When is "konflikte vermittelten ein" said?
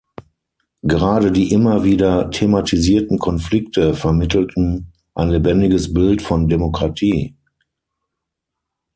3.19-5.29